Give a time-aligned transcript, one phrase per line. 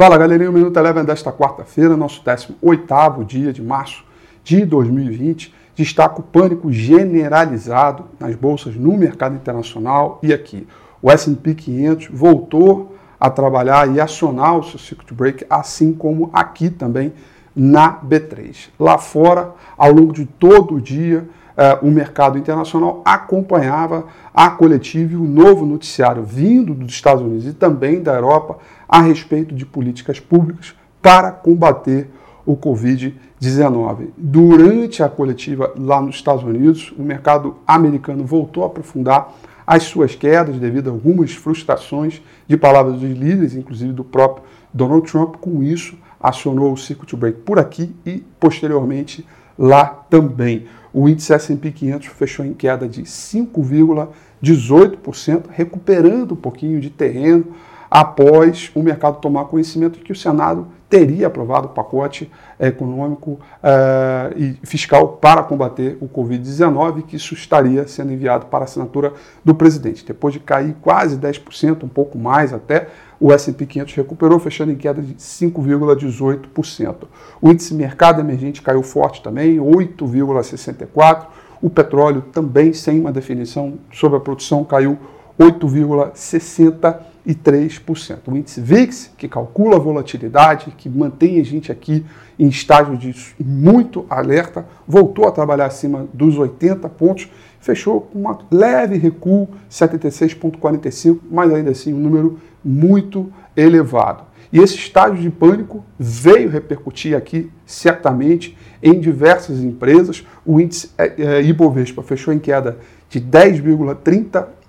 [0.00, 4.02] Fala galerinha, o Minuto Eleven desta quarta-feira, nosso 18º dia de março
[4.42, 10.66] de 2020, destaca o pânico generalizado nas bolsas no mercado internacional e aqui.
[11.02, 16.70] O S&P 500 voltou a trabalhar e acionar o seu circuit break, assim como aqui
[16.70, 17.12] também
[17.54, 18.70] na B3.
[18.78, 21.28] Lá fora, ao longo de todo o dia,
[21.62, 27.46] eh, o mercado internacional acompanhava a coletiva e o novo noticiário vindo dos Estados Unidos
[27.46, 28.56] e também da Europa
[28.88, 32.08] a respeito de políticas públicas para combater
[32.46, 34.08] o Covid-19.
[34.16, 39.30] Durante a coletiva lá nos Estados Unidos, o mercado americano voltou a aprofundar
[39.66, 45.06] as suas quedas devido a algumas frustrações de palavras dos líderes, inclusive do próprio Donald
[45.06, 45.36] Trump.
[45.36, 49.26] Com isso, acionou o circuit break por aqui e posteriormente
[49.60, 50.66] lá também.
[50.92, 57.48] O índice S&P 500 fechou em queda de 5,18%, recuperando um pouquinho de terreno
[57.90, 64.58] após o mercado tomar conhecimento que o Senado teria aprovado o pacote econômico uh, e
[64.64, 69.12] fiscal para combater o Covid-19, que isso estaria sendo enviado para assinatura
[69.44, 70.04] do presidente.
[70.04, 72.88] Depois de cair quase 10%, um pouco mais até,
[73.20, 76.96] o S&P 500 recuperou, fechando em queda de 5,18%.
[77.40, 81.26] O índice mercado emergente caiu forte também, 8,64%.
[81.62, 84.98] O petróleo também sem uma definição sobre a produção caiu
[85.40, 88.18] 8,60%.
[88.26, 92.04] O índice VIX, que calcula a volatilidade, que mantém a gente aqui
[92.38, 98.36] em estágio de muito alerta, voltou a trabalhar acima dos 80 pontos, fechou com um
[98.50, 104.24] leve recuo, 76,45, mas ainda assim um número muito elevado.
[104.52, 110.26] E esse estágio de pânico veio repercutir aqui certamente em diversas empresas.
[110.44, 113.20] O índice é, é, Ibovespa fechou em queda de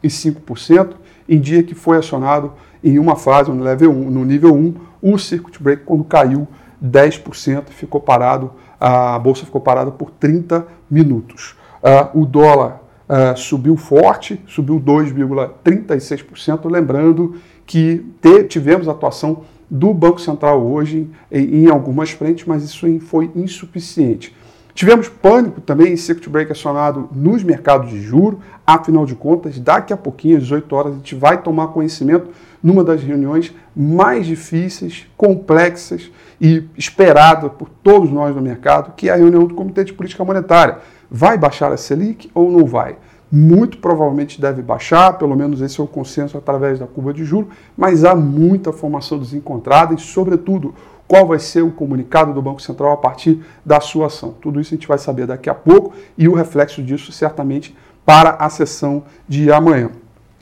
[0.04, 0.94] 10,35%
[1.28, 5.18] em dia que foi acionado em uma fase, no nível 1, no nível 1 o
[5.18, 6.48] circuit break, quando caiu
[6.84, 11.56] 10%, ficou parado, a bolsa ficou parada por 30 minutos.
[11.82, 17.36] Uh, o dólar uh, subiu forte, subiu 2,36%, lembrando
[17.66, 18.06] que
[18.50, 24.36] tivemos atuação do Banco Central hoje em algumas frentes, mas isso foi insuficiente.
[24.74, 28.40] Tivemos pânico também em circuit break acionado nos mercados de juro.
[28.66, 32.30] Afinal de contas, daqui a pouquinho, às 18 horas, a gente vai tomar conhecimento
[32.64, 39.14] numa das reuniões mais difíceis, complexas e esperada por todos nós no mercado, que é
[39.14, 40.78] a reunião do Comitê de Política Monetária.
[41.10, 42.98] Vai baixar a Selic ou não vai?
[43.32, 47.54] Muito provavelmente deve baixar, pelo menos esse é o consenso através da curva de juros,
[47.78, 50.76] mas há muita formação desencontrada e, sobretudo,
[51.08, 54.36] qual vai ser o comunicado do Banco Central a partir da sua ação.
[54.42, 57.76] Tudo isso a gente vai saber daqui a pouco e o reflexo disso certamente
[58.06, 59.92] para a sessão de amanhã.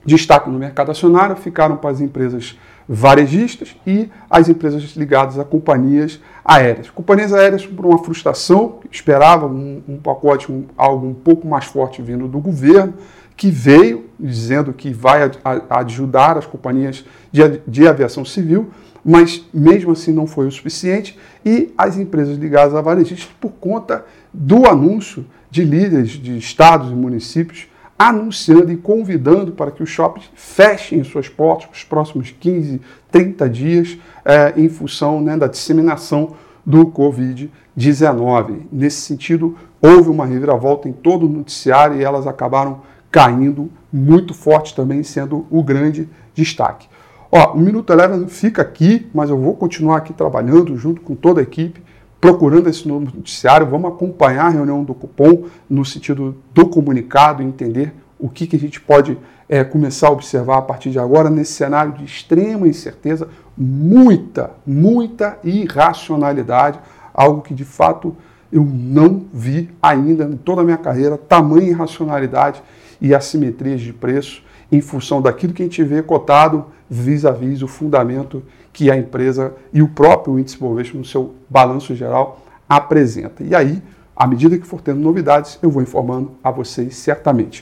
[0.05, 2.57] Destaque no mercado acionário ficaram para as empresas
[2.91, 6.89] varejistas e as empresas ligadas a companhias aéreas.
[6.89, 12.01] Companhias aéreas por uma frustração, esperavam um, um pacote, um, algo um pouco mais forte
[12.01, 12.95] vindo do governo,
[13.37, 15.29] que veio dizendo que vai
[15.69, 18.71] ajudar as companhias de, de aviação civil,
[19.05, 24.03] mas mesmo assim não foi o suficiente, e as empresas ligadas a varejistas por conta
[24.33, 27.67] do anúncio de líderes de estados e municípios
[27.99, 32.79] anunciando e convidando para que os shoppings fechem suas portas nos próximos 15,
[33.11, 38.61] 30 dias, é, em função né, da disseminação do Covid-19.
[38.71, 44.73] Nesse sentido, houve uma reviravolta em todo o noticiário e elas acabaram caindo muito forte
[44.73, 46.87] também, sendo o grande destaque.
[47.29, 51.41] Ó, o Minuto Eleven fica aqui, mas eu vou continuar aqui trabalhando junto com toda
[51.41, 51.81] a equipe
[52.19, 57.93] procurando esse novo noticiário, vamos acompanhar a reunião do cupom no sentido do comunicado, entender
[58.19, 61.53] o que, que a gente pode é, começar a observar a partir de agora nesse
[61.53, 66.79] cenário de extrema incerteza, muita, muita irracionalidade,
[67.13, 68.15] algo que de fato
[68.51, 72.61] eu não vi ainda em toda a minha carreira, tamanha irracionalidade
[72.99, 77.67] e assimetrias de preço em função daquilo que a gente vê cotado vis-à-vis -vis o
[77.67, 83.43] fundamento que a empresa e o próprio índice Bovespa no seu balanço geral apresenta.
[83.43, 83.81] E aí,
[84.15, 87.61] à medida que for tendo novidades, eu vou informando a vocês certamente.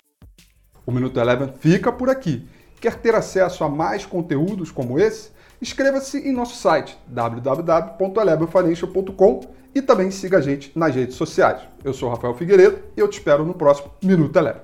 [0.86, 2.48] O Minuto Eleven fica por aqui.
[2.80, 5.32] Quer ter acesso a mais conteúdos como esse?
[5.62, 9.42] Inscreva-se em nosso site www.elevenfinancial.com
[9.74, 11.62] e também siga a gente nas redes sociais.
[11.84, 14.62] Eu sou Rafael Figueiredo e eu te espero no próximo Minuto Eleven.